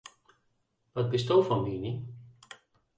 Wat 0.95 1.09
bisto 1.13 1.37
fan 1.47 1.61
miening? 1.67 1.97